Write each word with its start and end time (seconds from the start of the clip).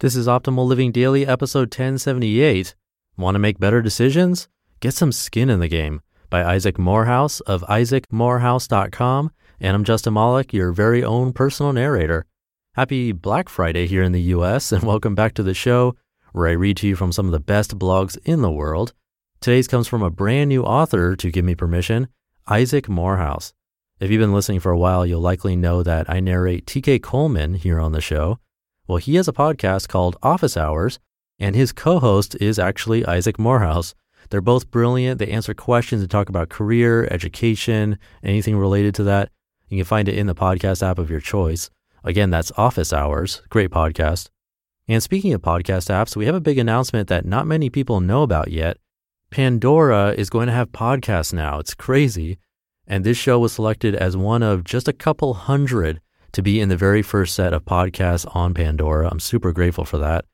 This 0.00 0.14
is 0.14 0.26
Optimal 0.26 0.66
Living 0.66 0.92
Daily, 0.92 1.26
episode 1.26 1.68
1078. 1.68 2.74
Want 3.16 3.34
to 3.34 3.38
make 3.38 3.58
better 3.58 3.80
decisions? 3.80 4.46
Get 4.80 4.92
some 4.92 5.10
skin 5.10 5.48
in 5.48 5.60
the 5.60 5.68
game 5.68 6.02
by 6.28 6.44
Isaac 6.44 6.78
Morehouse 6.78 7.40
of 7.40 7.62
isaacmorehouse.com. 7.62 9.30
And 9.58 9.74
I'm 9.74 9.84
Justin 9.84 10.12
Malik, 10.12 10.52
your 10.52 10.72
very 10.72 11.02
own 11.02 11.32
personal 11.32 11.72
narrator. 11.72 12.26
Happy 12.74 13.12
Black 13.12 13.48
Friday 13.48 13.86
here 13.86 14.02
in 14.02 14.12
the 14.12 14.20
US, 14.34 14.70
and 14.70 14.82
welcome 14.84 15.14
back 15.14 15.32
to 15.32 15.42
the 15.42 15.54
show 15.54 15.96
where 16.32 16.48
I 16.48 16.52
read 16.52 16.76
to 16.76 16.88
you 16.88 16.94
from 16.94 17.10
some 17.10 17.24
of 17.24 17.32
the 17.32 17.40
best 17.40 17.78
blogs 17.78 18.18
in 18.22 18.42
the 18.42 18.50
world. 18.50 18.92
Today's 19.40 19.66
comes 19.66 19.88
from 19.88 20.02
a 20.02 20.10
brand 20.10 20.50
new 20.50 20.62
author 20.62 21.16
to 21.16 21.30
give 21.30 21.46
me 21.46 21.54
permission, 21.54 22.08
Isaac 22.46 22.86
Morehouse. 22.86 23.54
If 23.98 24.10
you've 24.10 24.20
been 24.20 24.34
listening 24.34 24.60
for 24.60 24.72
a 24.72 24.78
while, 24.78 25.06
you'll 25.06 25.22
likely 25.22 25.56
know 25.56 25.82
that 25.82 26.10
I 26.10 26.20
narrate 26.20 26.66
TK 26.66 27.02
Coleman 27.02 27.54
here 27.54 27.80
on 27.80 27.92
the 27.92 28.02
show. 28.02 28.40
Well, 28.88 28.98
he 28.98 29.16
has 29.16 29.26
a 29.26 29.32
podcast 29.32 29.88
called 29.88 30.16
Office 30.22 30.56
Hours, 30.56 30.98
and 31.38 31.56
his 31.56 31.72
co 31.72 31.98
host 31.98 32.36
is 32.40 32.58
actually 32.58 33.04
Isaac 33.04 33.38
Morehouse. 33.38 33.94
They're 34.30 34.40
both 34.40 34.70
brilliant. 34.70 35.18
They 35.18 35.28
answer 35.28 35.54
questions 35.54 36.02
and 36.02 36.10
talk 36.10 36.28
about 36.28 36.48
career, 36.48 37.08
education, 37.10 37.98
anything 38.22 38.56
related 38.56 38.94
to 38.96 39.04
that. 39.04 39.30
You 39.68 39.78
can 39.78 39.84
find 39.84 40.08
it 40.08 40.16
in 40.16 40.26
the 40.26 40.34
podcast 40.34 40.82
app 40.82 40.98
of 40.98 41.10
your 41.10 41.20
choice. 41.20 41.70
Again, 42.04 42.30
that's 42.30 42.52
Office 42.56 42.92
Hours. 42.92 43.42
Great 43.48 43.70
podcast. 43.70 44.28
And 44.86 45.02
speaking 45.02 45.32
of 45.32 45.42
podcast 45.42 45.90
apps, 45.90 46.14
we 46.14 46.26
have 46.26 46.36
a 46.36 46.40
big 46.40 46.58
announcement 46.58 47.08
that 47.08 47.24
not 47.24 47.46
many 47.46 47.68
people 47.70 48.00
know 48.00 48.22
about 48.22 48.52
yet. 48.52 48.78
Pandora 49.30 50.14
is 50.16 50.30
going 50.30 50.46
to 50.46 50.52
have 50.52 50.70
podcasts 50.70 51.32
now. 51.32 51.58
It's 51.58 51.74
crazy. 51.74 52.38
And 52.86 53.02
this 53.02 53.18
show 53.18 53.40
was 53.40 53.52
selected 53.52 53.96
as 53.96 54.16
one 54.16 54.44
of 54.44 54.62
just 54.62 54.86
a 54.86 54.92
couple 54.92 55.34
hundred 55.34 56.00
to 56.36 56.42
be 56.42 56.60
in 56.60 56.68
the 56.68 56.76
very 56.76 57.00
first 57.00 57.34
set 57.34 57.54
of 57.54 57.64
podcasts 57.64 58.26
on 58.36 58.52
Pandora. 58.52 59.08
I'm 59.10 59.20
super 59.20 59.52
grateful 59.52 59.86
for 59.86 59.96
that. 59.96 60.26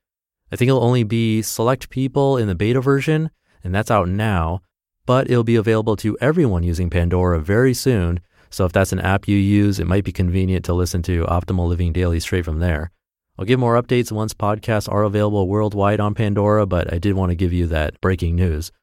I 0.51 0.57
think 0.57 0.67
it'll 0.67 0.83
only 0.83 1.03
be 1.03 1.41
select 1.41 1.89
people 1.89 2.35
in 2.35 2.49
the 2.49 2.55
beta 2.55 2.81
version, 2.81 3.31
and 3.63 3.73
that's 3.73 3.89
out 3.89 4.09
now, 4.09 4.59
but 5.05 5.31
it'll 5.31 5.45
be 5.45 5.55
available 5.55 5.95
to 5.95 6.17
everyone 6.19 6.61
using 6.61 6.89
Pandora 6.89 7.39
very 7.39 7.73
soon. 7.73 8.19
So 8.49 8.65
if 8.65 8.73
that's 8.73 8.91
an 8.91 8.99
app 8.99 9.29
you 9.29 9.37
use, 9.37 9.79
it 9.79 9.87
might 9.87 10.03
be 10.03 10.11
convenient 10.11 10.65
to 10.65 10.73
listen 10.73 11.01
to 11.03 11.23
Optimal 11.23 11.69
Living 11.69 11.93
Daily 11.93 12.19
straight 12.19 12.43
from 12.43 12.59
there. 12.59 12.91
I'll 13.39 13.45
give 13.45 13.61
more 13.61 13.81
updates 13.81 14.11
once 14.11 14.33
podcasts 14.33 14.91
are 14.91 15.03
available 15.03 15.47
worldwide 15.47 16.01
on 16.01 16.15
Pandora, 16.15 16.65
but 16.65 16.93
I 16.93 16.99
did 16.99 17.13
want 17.13 17.29
to 17.29 17.35
give 17.35 17.53
you 17.53 17.65
that 17.67 17.99
breaking 18.01 18.35
news. 18.35 18.73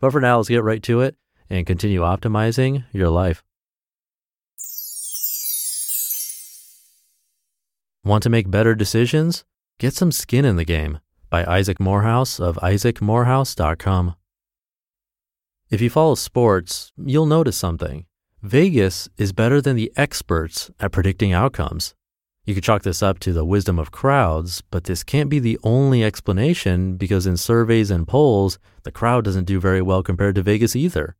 But 0.00 0.12
for 0.12 0.20
now, 0.20 0.36
let's 0.36 0.50
get 0.50 0.62
right 0.62 0.82
to 0.82 1.00
it 1.00 1.16
and 1.48 1.66
continue 1.66 2.02
optimizing 2.02 2.84
your 2.92 3.08
life. 3.08 3.42
Want 8.08 8.22
to 8.22 8.30
make 8.30 8.50
better 8.50 8.74
decisions? 8.74 9.44
Get 9.78 9.92
some 9.92 10.12
skin 10.12 10.46
in 10.46 10.56
the 10.56 10.64
game 10.64 11.00
by 11.28 11.44
Isaac 11.44 11.78
Morehouse 11.78 12.40
of 12.40 12.56
isaacmorehouse.com. 12.62 14.14
If 15.68 15.82
you 15.82 15.90
follow 15.90 16.14
sports, 16.14 16.90
you'll 16.96 17.26
notice 17.26 17.58
something. 17.58 18.06
Vegas 18.40 19.10
is 19.18 19.34
better 19.34 19.60
than 19.60 19.76
the 19.76 19.92
experts 19.94 20.70
at 20.80 20.90
predicting 20.90 21.34
outcomes. 21.34 21.94
You 22.46 22.54
could 22.54 22.64
chalk 22.64 22.80
this 22.80 23.02
up 23.02 23.18
to 23.18 23.34
the 23.34 23.44
wisdom 23.44 23.78
of 23.78 23.90
crowds, 23.90 24.62
but 24.70 24.84
this 24.84 25.04
can't 25.04 25.28
be 25.28 25.38
the 25.38 25.58
only 25.62 26.02
explanation 26.02 26.96
because 26.96 27.26
in 27.26 27.36
surveys 27.36 27.90
and 27.90 28.08
polls, 28.08 28.58
the 28.84 28.90
crowd 28.90 29.26
doesn't 29.26 29.44
do 29.44 29.60
very 29.60 29.82
well 29.82 30.02
compared 30.02 30.36
to 30.36 30.42
Vegas 30.42 30.74
either. 30.74 31.14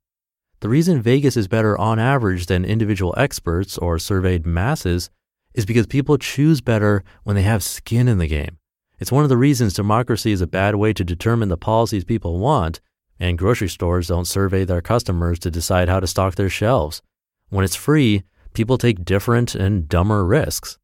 The 0.61 0.71
reason 0.71 1.03
Vegas 1.03 1.37
is 1.37 1.49
better 1.49 1.77
on 1.77 1.99
average 1.99 2.47
than 2.47 2.65
individual 2.65 3.15
experts 3.19 3.77
or 3.77 3.99
surveyed 3.99 4.47
masses 4.47 5.11
is 5.59 5.67
because 5.67 5.89
people 5.89 6.17
choose 6.17 6.61
better 6.61 7.03
when 7.25 7.35
they 7.35 7.43
have 7.43 7.65
skin 7.65 8.07
in 8.07 8.19
the 8.19 8.29
game. 8.29 8.59
It's 9.01 9.11
one 9.11 9.25
of 9.25 9.29
the 9.29 9.37
reasons 9.37 9.75
democracy 9.75 10.31
is 10.31 10.41
a 10.41 10.47
bad 10.47 10.77
way 10.77 10.93
to 10.93 11.05
determine 11.05 11.49
the 11.49 11.57
policies 11.57 12.05
people 12.05 12.39
want, 12.39 12.81
and 13.19 13.37
grocery 13.37 13.69
stores 13.69 14.07
don't 14.07 14.25
survey 14.25 14.65
their 14.65 14.81
customers 14.81 15.41
to 15.41 15.51
decide 15.51 15.89
how 15.89 15.99
to 15.99 16.07
stock 16.07 16.37
their 16.37 16.49
shelves. 16.49 17.03
When 17.49 17.65
it's 17.65 17.75
free, 17.75 18.23
people 18.55 18.79
take 18.79 19.05
different 19.05 19.57
and 19.57 19.89
dumber 19.89 20.25
risks. 20.25 20.79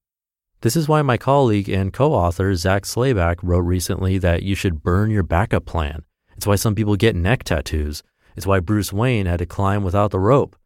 This 0.62 0.74
is 0.74 0.88
why 0.88 1.02
my 1.02 1.18
colleague 1.18 1.68
and 1.68 1.92
co 1.92 2.12
author 2.12 2.52
Zak 2.56 2.84
Slayback 2.84 3.36
wrote 3.42 3.60
recently 3.60 4.18
that 4.18 4.42
you 4.42 4.56
should 4.56 4.82
burn 4.82 5.10
your 5.10 5.22
backup 5.22 5.66
plan. 5.66 6.02
It's 6.36 6.48
why 6.48 6.56
some 6.56 6.74
people 6.74 6.96
get 6.96 7.14
neck 7.14 7.44
tattoos. 7.44 8.02
It's 8.34 8.46
why 8.46 8.58
Bruce 8.58 8.92
Wayne 8.92 9.26
had 9.26 9.38
to 9.38 9.46
climb 9.46 9.84
without 9.84 10.10
the 10.10 10.18
rope. 10.18 10.56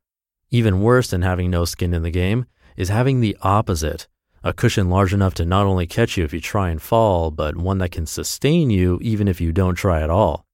Even 0.51 0.81
worse 0.81 1.11
than 1.11 1.21
having 1.21 1.51
no 1.51 1.67
skin 1.67 1.93
in 1.93 2.03
the 2.03 2.11
game 2.11 2.47
is 2.79 2.89
having 2.89 3.21
the 3.21 3.37
opposite 3.43 4.07
a 4.45 4.53
cushion 4.53 4.89
large 4.89 5.13
enough 5.13 5.35
to 5.35 5.45
not 5.45 5.67
only 5.67 5.85
catch 5.85 6.17
you 6.17 6.25
if 6.25 6.33
you 6.33 6.41
try 6.41 6.71
and 6.71 6.81
fall, 6.81 7.33
but 7.33 7.57
one 7.57 7.79
that 7.79 7.91
can 7.91 8.07
sustain 8.07 8.71
you 8.71 8.99
even 9.03 9.27
if 9.27 9.41
you 9.41 9.51
don't 9.53 9.75
try 9.75 10.01
at 10.01 10.11
all. 10.11 10.47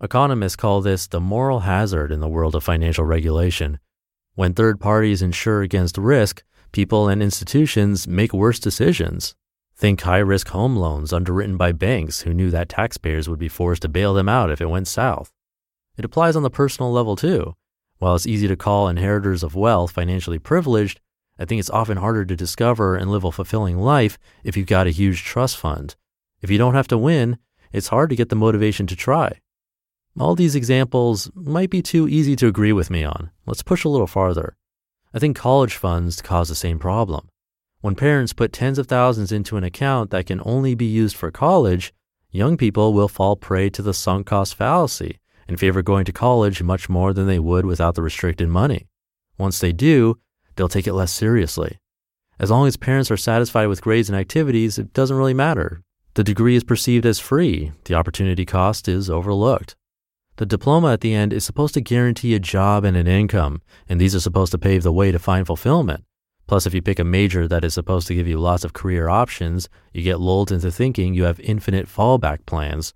Economists 0.00 0.56
call 0.56 0.80
this 0.80 1.06
the 1.06 1.20
moral 1.20 1.60
hazard 1.60 2.10
in 2.10 2.20
the 2.20 2.28
world 2.28 2.54
of 2.54 2.64
financial 2.64 3.04
regulation. 3.04 3.78
When 4.34 4.54
third 4.54 4.80
parties 4.80 5.20
insure 5.20 5.60
against 5.60 5.98
risk, 5.98 6.42
people 6.72 7.08
and 7.08 7.22
institutions 7.22 8.08
make 8.08 8.32
worse 8.32 8.58
decisions. 8.58 9.34
Think 9.74 10.00
high 10.00 10.18
risk 10.18 10.48
home 10.48 10.76
loans 10.76 11.12
underwritten 11.12 11.58
by 11.58 11.72
banks 11.72 12.22
who 12.22 12.32
knew 12.32 12.50
that 12.50 12.70
taxpayers 12.70 13.28
would 13.28 13.38
be 13.38 13.48
forced 13.48 13.82
to 13.82 13.88
bail 13.90 14.14
them 14.14 14.30
out 14.30 14.50
if 14.50 14.62
it 14.62 14.70
went 14.70 14.88
south. 14.88 15.30
It 15.98 16.06
applies 16.06 16.36
on 16.36 16.42
the 16.42 16.50
personal 16.50 16.90
level 16.90 17.16
too. 17.16 17.54
While 17.98 18.14
it's 18.14 18.26
easy 18.26 18.48
to 18.48 18.56
call 18.56 18.88
inheritors 18.88 19.42
of 19.42 19.54
wealth 19.54 19.92
financially 19.92 20.38
privileged, 20.38 21.00
I 21.38 21.44
think 21.44 21.60
it's 21.60 21.70
often 21.70 21.98
harder 21.98 22.24
to 22.24 22.36
discover 22.36 22.96
and 22.96 23.10
live 23.10 23.24
a 23.24 23.32
fulfilling 23.32 23.78
life 23.78 24.18
if 24.42 24.56
you've 24.56 24.66
got 24.66 24.86
a 24.86 24.90
huge 24.90 25.22
trust 25.22 25.56
fund. 25.56 25.96
If 26.40 26.50
you 26.50 26.58
don't 26.58 26.74
have 26.74 26.88
to 26.88 26.98
win, 26.98 27.38
it's 27.72 27.88
hard 27.88 28.10
to 28.10 28.16
get 28.16 28.28
the 28.28 28.36
motivation 28.36 28.86
to 28.86 28.96
try. 28.96 29.40
All 30.18 30.34
these 30.34 30.54
examples 30.54 31.30
might 31.34 31.68
be 31.68 31.82
too 31.82 32.08
easy 32.08 32.36
to 32.36 32.46
agree 32.46 32.72
with 32.72 32.90
me 32.90 33.04
on. 33.04 33.30
Let's 33.44 33.62
push 33.62 33.84
a 33.84 33.88
little 33.90 34.06
farther. 34.06 34.56
I 35.12 35.18
think 35.18 35.36
college 35.36 35.74
funds 35.74 36.22
cause 36.22 36.48
the 36.48 36.54
same 36.54 36.78
problem. 36.78 37.28
When 37.82 37.94
parents 37.94 38.32
put 38.32 38.52
tens 38.52 38.78
of 38.78 38.86
thousands 38.86 39.30
into 39.30 39.58
an 39.58 39.64
account 39.64 40.10
that 40.10 40.26
can 40.26 40.40
only 40.44 40.74
be 40.74 40.86
used 40.86 41.16
for 41.16 41.30
college, 41.30 41.92
young 42.30 42.56
people 42.56 42.94
will 42.94 43.08
fall 43.08 43.36
prey 43.36 43.68
to 43.70 43.82
the 43.82 43.94
sunk 43.94 44.26
cost 44.26 44.54
fallacy 44.54 45.20
and 45.46 45.60
favor 45.60 45.82
going 45.82 46.04
to 46.06 46.12
college 46.12 46.62
much 46.62 46.88
more 46.88 47.12
than 47.12 47.26
they 47.26 47.38
would 47.38 47.66
without 47.66 47.94
the 47.94 48.02
restricted 48.02 48.48
money. 48.48 48.88
Once 49.38 49.58
they 49.58 49.72
do, 49.72 50.18
they'll 50.56 50.68
take 50.68 50.86
it 50.86 50.94
less 50.94 51.12
seriously. 51.12 51.78
As 52.38 52.50
long 52.50 52.66
as 52.66 52.76
parents 52.76 53.10
are 53.10 53.16
satisfied 53.16 53.68
with 53.68 53.80
grades 53.80 54.10
and 54.10 54.18
activities, 54.18 54.78
it 54.78 54.92
doesn't 54.92 55.16
really 55.16 55.34
matter. 55.34 55.82
The 56.14 56.24
degree 56.24 56.56
is 56.56 56.64
perceived 56.64 57.06
as 57.06 57.18
free, 57.18 57.72
the 57.84 57.94
opportunity 57.94 58.44
cost 58.44 58.88
is 58.88 59.08
overlooked. 59.08 59.76
The 60.36 60.46
diploma 60.46 60.92
at 60.92 61.00
the 61.00 61.14
end 61.14 61.32
is 61.32 61.44
supposed 61.44 61.74
to 61.74 61.80
guarantee 61.80 62.34
a 62.34 62.38
job 62.38 62.84
and 62.84 62.96
an 62.96 63.06
income, 63.06 63.62
and 63.88 63.98
these 63.98 64.14
are 64.14 64.20
supposed 64.20 64.52
to 64.52 64.58
pave 64.58 64.82
the 64.82 64.92
way 64.92 65.10
to 65.10 65.18
find 65.18 65.46
fulfillment. 65.46 66.04
Plus, 66.46 66.66
if 66.66 66.74
you 66.74 66.82
pick 66.82 66.98
a 66.98 67.04
major 67.04 67.48
that 67.48 67.64
is 67.64 67.74
supposed 67.74 68.06
to 68.08 68.14
give 68.14 68.28
you 68.28 68.38
lots 68.38 68.62
of 68.62 68.72
career 68.72 69.08
options, 69.08 69.68
you 69.92 70.02
get 70.02 70.20
lulled 70.20 70.52
into 70.52 70.70
thinking 70.70 71.14
you 71.14 71.24
have 71.24 71.40
infinite 71.40 71.86
fallback 71.86 72.44
plans. 72.46 72.92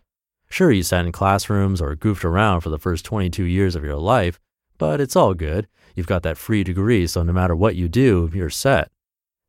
Sure, 0.51 0.71
you 0.71 0.83
sat 0.83 1.07
in 1.07 1.13
classrooms 1.13 1.81
or 1.81 1.95
goofed 1.95 2.25
around 2.25 2.61
for 2.61 2.71
the 2.71 2.79
first 2.79 3.05
22 3.05 3.45
years 3.45 3.75
of 3.75 3.85
your 3.85 3.97
life, 3.97 4.39
but 4.79 5.01
it's 5.01 5.17
all 5.17 5.35
good. 5.35 5.67
You've 5.95 6.07
got 6.07 6.23
that 6.23 6.39
free 6.39 6.65
degree, 6.65 7.07
so 7.07 7.23
no 7.23 7.33
matter 7.33 7.57
what 7.57 7.77
you 7.77 7.89
do, 7.89 8.31
you're 8.33 8.51
set. 8.51 8.91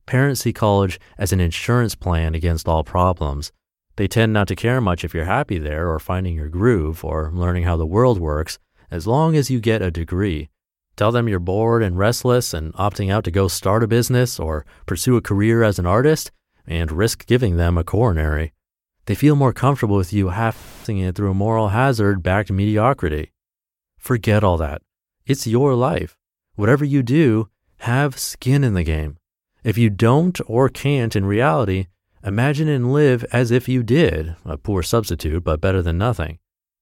Parents 0.05 0.41
see 0.41 0.53
college 0.53 0.99
as 1.17 1.31
an 1.31 1.39
insurance 1.39 1.95
plan 1.95 2.35
against 2.35 2.67
all 2.67 2.83
problems. 2.83 3.51
They 3.95 4.07
tend 4.07 4.33
not 4.33 4.47
to 4.47 4.55
care 4.55 4.81
much 4.81 5.03
if 5.03 5.13
you're 5.13 5.25
happy 5.25 5.57
there 5.57 5.89
or 5.89 5.99
finding 5.99 6.35
your 6.35 6.49
groove 6.49 7.05
or 7.05 7.31
learning 7.33 7.63
how 7.63 7.77
the 7.77 7.85
world 7.85 8.19
works 8.19 8.57
as 8.89 9.07
long 9.07 9.35
as 9.35 9.49
you 9.49 9.59
get 9.59 9.81
a 9.81 9.91
degree. 9.91 10.49
Tell 10.95 11.11
them 11.11 11.27
you're 11.27 11.39
bored 11.39 11.83
and 11.83 11.97
restless 11.97 12.53
and 12.53 12.73
opting 12.73 13.11
out 13.11 13.23
to 13.23 13.31
go 13.31 13.47
start 13.47 13.83
a 13.83 13.87
business 13.87 14.39
or 14.39 14.65
pursue 14.85 15.15
a 15.15 15.21
career 15.21 15.63
as 15.63 15.79
an 15.79 15.85
artist 15.85 16.31
and 16.67 16.91
risk 16.91 17.25
giving 17.25 17.57
them 17.57 17.77
a 17.77 17.83
coronary. 17.83 18.53
They 19.05 19.15
feel 19.15 19.35
more 19.35 19.53
comfortable 19.53 19.95
with 19.95 20.13
you 20.13 20.29
half 20.29 20.89
it 20.89 21.15
through 21.15 21.31
a 21.31 21.33
moral 21.35 21.69
hazard 21.69 22.21
back 22.21 22.47
to 22.47 22.53
mediocrity. 22.53 23.31
Forget 23.97 24.43
all 24.43 24.57
that. 24.57 24.81
It's 25.25 25.47
your 25.47 25.73
life. 25.73 26.17
Whatever 26.61 26.85
you 26.85 27.01
do, 27.01 27.49
have 27.77 28.19
skin 28.19 28.63
in 28.63 28.75
the 28.75 28.83
game. 28.83 29.17
If 29.63 29.79
you 29.79 29.89
don't 29.89 30.39
or 30.45 30.69
can't 30.69 31.15
in 31.15 31.25
reality, 31.25 31.87
imagine 32.23 32.67
and 32.67 32.93
live 32.93 33.25
as 33.33 33.49
if 33.49 33.67
you 33.67 33.81
did, 33.81 34.35
a 34.45 34.59
poor 34.59 34.83
substitute, 34.83 35.43
but 35.43 35.59
better 35.59 35.81
than 35.81 35.97
nothing. 35.97 36.37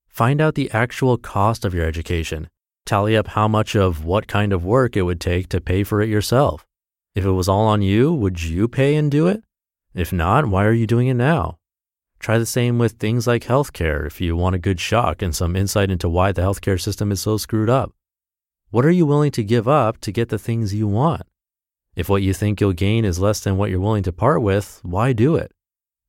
Find 0.10 0.42
out 0.42 0.56
the 0.56 0.70
actual 0.72 1.18
cost 1.18 1.64
of 1.64 1.74
your 1.74 1.86
education. 1.86 2.50
Tally 2.86 3.16
up 3.16 3.28
how 3.28 3.48
much 3.48 3.74
of 3.74 4.04
what 4.04 4.28
kind 4.28 4.52
of 4.52 4.66
work 4.66 4.98
it 4.98 5.04
would 5.04 5.22
take 5.22 5.48
to 5.48 5.62
pay 5.62 5.86
for 5.86 6.02
it 6.02 6.10
yourself. 6.10 6.68
If 7.16 7.24
it 7.24 7.32
was 7.32 7.48
all 7.48 7.66
on 7.66 7.82
you, 7.82 8.14
would 8.14 8.44
you 8.44 8.68
pay 8.68 8.98
and 8.98 9.10
do 9.10 9.28
it? 9.28 9.46
If 9.96 10.12
not, 10.12 10.48
why 10.48 10.66
are 10.66 10.74
you 10.74 10.88
doing 10.88 11.08
it 11.08 11.14
now? 11.14 11.58
Try 12.20 12.38
the 12.38 12.46
same 12.46 12.80
with 12.80 13.00
things 13.00 13.28
like 13.28 13.44
healthcare 13.46 14.06
if 14.06 14.20
you 14.20 14.36
want 14.36 14.56
a 14.56 14.60
good 14.60 14.82
shock 14.82 15.22
and 15.22 15.34
some 15.34 15.56
insight 15.56 15.90
into 15.90 16.10
why 16.10 16.34
the 16.34 16.42
healthcare 16.42 16.82
system 16.82 17.14
is 17.14 17.22
so 17.22 17.38
screwed 17.38 17.70
up. 17.70 17.94
What 18.72 18.86
are 18.86 18.92
you 18.92 19.08
willing 19.08 19.32
to 19.32 19.44
give 19.44 19.68
up 19.68 20.00
to 20.02 20.12
get 20.12 20.30
the 20.30 20.38
things 20.38 20.76
you 20.76 20.88
want? 20.88 21.24
If 21.96 22.08
what 22.08 22.22
you 22.22 22.36
think 22.36 22.62
you'll 22.62 22.74
gain 22.74 23.04
is 23.04 23.18
less 23.18 23.40
than 23.40 23.58
what 23.58 23.72
you're 23.72 23.80
willing 23.80 24.04
to 24.04 24.12
part 24.12 24.44
with, 24.44 24.80
why 24.84 25.12
do 25.12 25.36
it? 25.36 25.52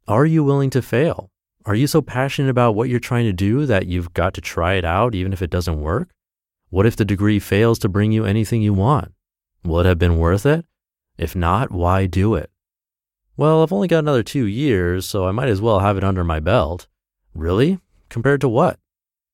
Are 0.06 0.26
you 0.26 0.44
willing 0.44 0.68
to 0.70 0.82
fail? 0.82 1.30
Are 1.64 1.74
you 1.74 1.86
so 1.86 2.02
passionate 2.02 2.50
about 2.50 2.74
what 2.74 2.90
you're 2.90 3.00
trying 3.00 3.24
to 3.24 3.32
do 3.32 3.64
that 3.64 3.86
you've 3.86 4.12
got 4.12 4.34
to 4.34 4.42
try 4.42 4.74
it 4.74 4.84
out 4.84 5.14
even 5.14 5.32
if 5.32 5.40
it 5.40 5.48
doesn't 5.48 5.80
work? 5.80 6.10
What 6.68 6.84
if 6.84 6.96
the 6.96 7.04
degree 7.06 7.38
fails 7.38 7.78
to 7.78 7.88
bring 7.88 8.12
you 8.12 8.26
anything 8.26 8.60
you 8.60 8.74
want? 8.74 9.12
Will 9.64 9.80
it 9.80 9.86
have 9.86 9.98
been 9.98 10.18
worth 10.18 10.44
it? 10.44 10.66
If 11.16 11.36
not, 11.36 11.70
why 11.70 12.04
do 12.04 12.34
it? 12.34 12.50
Well, 13.38 13.62
I've 13.62 13.72
only 13.72 13.88
got 13.88 14.00
another 14.00 14.22
two 14.22 14.44
years, 14.44 15.06
so 15.06 15.26
I 15.26 15.30
might 15.30 15.48
as 15.48 15.62
well 15.62 15.78
have 15.78 15.96
it 15.96 16.04
under 16.04 16.24
my 16.24 16.40
belt. 16.40 16.88
Really? 17.34 17.78
Compared 18.10 18.42
to 18.42 18.48
what? 18.50 18.79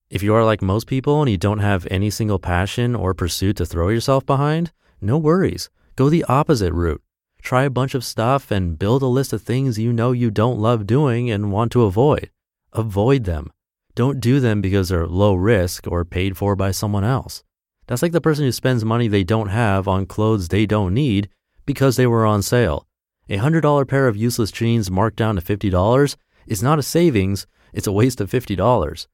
If 0.08 0.22
you 0.22 0.34
are 0.34 0.44
like 0.44 0.62
most 0.62 0.86
people 0.86 1.20
and 1.20 1.28
you 1.28 1.36
don't 1.36 1.58
have 1.58 1.84
any 1.90 2.10
single 2.10 2.38
passion 2.38 2.94
or 2.94 3.12
pursuit 3.12 3.56
to 3.56 3.66
throw 3.66 3.88
yourself 3.88 4.24
behind, 4.24 4.70
no 5.00 5.18
worries. 5.18 5.68
Go 5.96 6.08
the 6.08 6.22
opposite 6.28 6.72
route. 6.72 7.02
Try 7.42 7.64
a 7.64 7.70
bunch 7.70 7.92
of 7.92 8.04
stuff 8.04 8.52
and 8.52 8.78
build 8.78 9.02
a 9.02 9.06
list 9.06 9.32
of 9.32 9.42
things 9.42 9.80
you 9.80 9.92
know 9.92 10.12
you 10.12 10.30
don't 10.30 10.60
love 10.60 10.86
doing 10.86 11.28
and 11.28 11.50
want 11.50 11.72
to 11.72 11.82
avoid. 11.82 12.30
Avoid 12.72 13.24
them. 13.24 13.50
Don't 13.96 14.20
do 14.20 14.38
them 14.38 14.60
because 14.60 14.90
they're 14.90 15.08
low 15.08 15.34
risk 15.34 15.88
or 15.88 16.04
paid 16.04 16.36
for 16.36 16.54
by 16.54 16.70
someone 16.70 17.02
else. 17.02 17.42
That's 17.88 18.02
like 18.02 18.12
the 18.12 18.20
person 18.20 18.44
who 18.44 18.52
spends 18.52 18.84
money 18.84 19.08
they 19.08 19.24
don't 19.24 19.48
have 19.48 19.88
on 19.88 20.06
clothes 20.06 20.48
they 20.48 20.66
don't 20.66 20.94
need 20.94 21.28
because 21.64 21.96
they 21.96 22.06
were 22.06 22.24
on 22.24 22.42
sale. 22.42 22.86
A 23.28 23.38
$100 23.38 23.88
pair 23.88 24.06
of 24.06 24.16
useless 24.16 24.52
jeans 24.52 24.88
marked 24.88 25.16
down 25.16 25.34
to 25.34 25.42
$50 25.42 26.16
is 26.46 26.62
not 26.62 26.78
a 26.78 26.82
savings, 26.84 27.48
it's 27.72 27.88
a 27.88 27.92
waste 27.92 28.20
of 28.20 28.30
$50. 28.30 29.06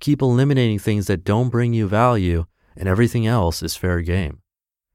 Keep 0.00 0.22
eliminating 0.22 0.78
things 0.78 1.06
that 1.06 1.24
don't 1.24 1.50
bring 1.50 1.74
you 1.74 1.86
value, 1.86 2.46
and 2.74 2.88
everything 2.88 3.26
else 3.26 3.62
is 3.62 3.76
fair 3.76 4.00
game. 4.00 4.40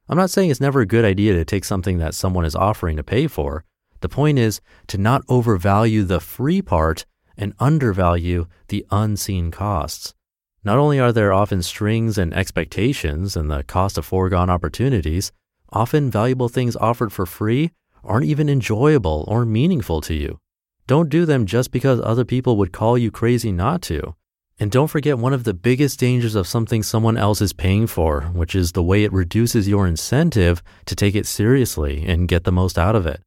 I'm 0.10 0.18
not 0.18 0.32
saying 0.32 0.50
it's 0.50 0.62
never 0.62 0.82
a 0.82 0.88
good 0.88 1.06
idea 1.06 1.34
to 1.34 1.46
take 1.46 1.64
something 1.64 2.00
that 2.00 2.16
someone 2.16 2.44
is 2.44 2.56
offering 2.56 2.98
to 2.98 3.04
pay 3.04 3.28
for. 3.28 3.64
The 4.02 4.10
point 4.10 4.40
is 4.40 4.62
to 4.88 4.98
not 4.98 5.24
overvalue 5.30 6.04
the 6.04 6.20
free 6.20 6.62
part 6.62 7.06
and 7.38 7.54
undervalue 7.60 8.48
the 8.68 8.86
unseen 8.92 9.52
costs. 9.52 10.16
Not 10.64 10.80
only 10.80 11.00
are 11.00 11.12
there 11.12 11.34
often 11.34 11.62
strings 11.62 12.18
and 12.18 12.34
expectations 12.34 13.36
and 13.36 13.50
the 13.50 13.64
cost 13.64 14.00
of 14.00 14.06
foregone 14.06 14.50
opportunities, 14.50 15.32
often 15.72 16.10
valuable 16.10 16.50
things 16.50 16.76
offered 16.76 17.12
for 17.12 17.28
free 17.28 17.72
aren't 18.04 18.26
even 18.26 18.50
enjoyable 18.50 19.26
or 19.28 19.46
meaningful 19.46 20.02
to 20.02 20.16
you. 20.16 20.40
Don't 20.88 21.10
do 21.10 21.26
them 21.26 21.46
just 21.46 21.72
because 21.72 22.00
other 22.02 22.26
people 22.26 22.58
would 22.58 22.72
call 22.72 22.98
you 22.98 23.12
crazy 23.12 23.52
not 23.52 23.84
to. 23.84 24.16
And 24.58 24.72
don't 24.72 24.88
forget 24.88 25.18
one 25.18 25.34
of 25.34 25.44
the 25.44 25.54
biggest 25.54 26.00
dangers 26.00 26.34
of 26.34 26.48
something 26.48 26.82
someone 26.82 27.18
else 27.18 27.42
is 27.42 27.52
paying 27.52 27.88
for, 27.88 28.22
which 28.34 28.56
is 28.56 28.72
the 28.72 28.84
way 28.84 29.04
it 29.04 29.12
reduces 29.12 29.68
your 29.68 29.86
incentive 29.86 30.64
to 30.86 30.96
take 30.96 31.14
it 31.14 31.26
seriously 31.26 32.06
and 32.06 32.30
get 32.30 32.46
the 32.46 32.54
most 32.54 32.78
out 32.78 32.96
of 32.96 33.06
it. 33.06 33.22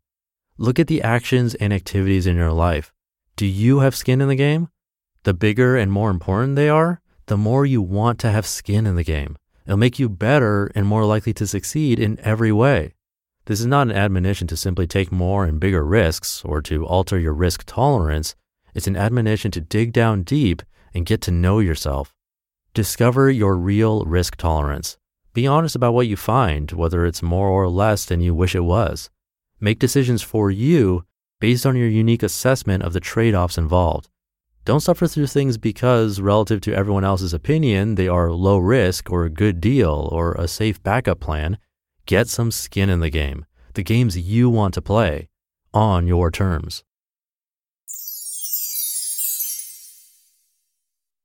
Look 0.56 0.78
at 0.78 0.86
the 0.86 1.02
actions 1.02 1.54
and 1.56 1.72
activities 1.72 2.26
in 2.26 2.36
your 2.36 2.52
life. 2.52 2.92
Do 3.36 3.44
you 3.44 3.80
have 3.80 3.94
skin 3.94 4.22
in 4.22 4.28
the 4.28 4.36
game? 4.36 4.68
The 5.24 5.34
bigger 5.34 5.76
and 5.76 5.92
more 5.92 6.10
important 6.10 6.56
they 6.56 6.70
are, 6.70 7.02
the 7.26 7.36
more 7.36 7.66
you 7.66 7.82
want 7.82 8.18
to 8.20 8.30
have 8.30 8.46
skin 8.46 8.86
in 8.86 8.96
the 8.96 9.04
game. 9.04 9.36
It'll 9.66 9.76
make 9.76 9.98
you 9.98 10.08
better 10.08 10.72
and 10.74 10.86
more 10.86 11.04
likely 11.04 11.34
to 11.34 11.46
succeed 11.46 12.00
in 12.00 12.18
every 12.20 12.52
way. 12.52 12.94
This 13.44 13.60
is 13.60 13.66
not 13.66 13.88
an 13.88 13.96
admonition 13.96 14.46
to 14.48 14.56
simply 14.56 14.86
take 14.86 15.12
more 15.12 15.44
and 15.44 15.60
bigger 15.60 15.84
risks 15.84 16.42
or 16.42 16.62
to 16.62 16.86
alter 16.86 17.18
your 17.18 17.34
risk 17.34 17.64
tolerance. 17.66 18.34
It's 18.74 18.86
an 18.86 18.96
admonition 18.96 19.50
to 19.50 19.60
dig 19.60 19.92
down 19.92 20.22
deep 20.22 20.62
and 20.94 21.06
get 21.06 21.20
to 21.22 21.30
know 21.30 21.58
yourself. 21.58 22.14
Discover 22.74 23.30
your 23.30 23.56
real 23.56 24.04
risk 24.04 24.36
tolerance. 24.36 24.96
Be 25.34 25.46
honest 25.46 25.76
about 25.76 25.94
what 25.94 26.06
you 26.06 26.16
find, 26.16 26.70
whether 26.72 27.06
it's 27.06 27.22
more 27.22 27.48
or 27.48 27.68
less 27.68 28.04
than 28.04 28.20
you 28.20 28.34
wish 28.34 28.54
it 28.54 28.60
was. 28.60 29.10
Make 29.60 29.78
decisions 29.78 30.22
for 30.22 30.50
you 30.50 31.04
based 31.40 31.66
on 31.66 31.76
your 31.76 31.88
unique 31.88 32.22
assessment 32.22 32.82
of 32.82 32.92
the 32.92 33.00
trade 33.00 33.34
offs 33.34 33.58
involved. 33.58 34.08
Don't 34.64 34.80
suffer 34.80 35.06
through 35.06 35.28
things 35.28 35.56
because, 35.56 36.20
relative 36.20 36.60
to 36.62 36.74
everyone 36.74 37.04
else's 37.04 37.32
opinion, 37.32 37.94
they 37.94 38.08
are 38.08 38.30
low 38.32 38.58
risk 38.58 39.10
or 39.10 39.24
a 39.24 39.30
good 39.30 39.60
deal 39.60 40.08
or 40.12 40.32
a 40.32 40.48
safe 40.48 40.82
backup 40.82 41.20
plan 41.20 41.58
Get 42.08 42.26
some 42.26 42.50
skin 42.50 42.88
in 42.88 43.00
the 43.00 43.10
game, 43.10 43.44
the 43.74 43.82
games 43.82 44.16
you 44.16 44.48
want 44.48 44.72
to 44.72 44.80
play, 44.80 45.28
on 45.74 46.06
your 46.06 46.30
terms. 46.30 46.82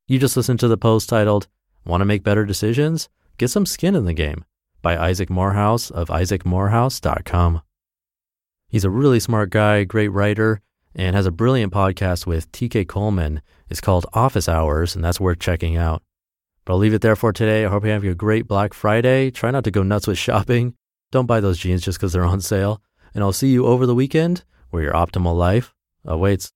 You 0.06 0.20
just 0.20 0.36
listened 0.36 0.60
to 0.60 0.68
the 0.68 0.78
post 0.78 1.08
titled, 1.08 1.48
Want 1.86 2.02
to 2.02 2.06
Make 2.06 2.24
Better 2.24 2.46
Decisions? 2.46 3.08
Get 3.38 3.50
Some 3.50 3.66
Skin 3.66 3.96
in 3.96 4.04
the 4.04 4.14
Game 4.14 4.44
by 4.82 4.98
Isaac 4.98 5.30
Morehouse 5.30 5.90
of 5.90 6.10
isaacmorehouse.com. 6.10 7.62
He's 8.68 8.84
a 8.84 8.90
really 8.90 9.22
smart 9.22 9.50
guy, 9.50 9.86
great 9.86 10.10
writer, 10.10 10.60
and 10.94 11.16
has 11.16 11.26
a 11.26 11.32
brilliant 11.32 11.72
podcast 11.72 12.26
with 12.26 12.52
TK 12.52 12.86
Coleman. 12.86 13.42
It's 13.70 13.80
called 13.82 14.06
Office 14.14 14.50
Hours, 14.50 14.95
and 14.95 15.06
that's 15.06 15.22
worth 15.22 15.40
checking 15.40 15.78
out. 15.78 16.04
But 16.66 16.74
I'll 16.74 16.80
leave 16.80 16.94
it 16.94 17.02
there 17.02 17.16
for 17.16 17.31
today. 17.31 17.66
I 17.66 17.69
hope 17.69 17.86
you 17.86 17.92
have 17.92 18.04
a 18.04 18.14
great 18.14 18.48
Black 18.48 18.74
Friday. 18.74 19.31
Try 19.31 19.52
not 19.52 19.64
to 19.64 19.72
go 19.72 19.83
nuts 19.83 20.07
with 20.07 20.18
shopping. 20.18 20.76
Don't 21.12 21.28
buy 21.28 21.40
those 21.40 21.60
jeans 21.60 21.81
just 21.81 21.98
because 21.98 22.14
they're 22.14 22.26
on 22.26 22.42
sale. 22.42 22.81
And 23.14 23.24
I'll 23.24 23.33
see 23.33 23.50
you 23.50 23.66
over 23.66 23.86
the 23.86 23.95
weekend 23.95 24.44
where 24.69 24.83
your 24.83 24.94
optimal 24.94 25.36
life 25.36 25.74
awaits. 26.04 26.52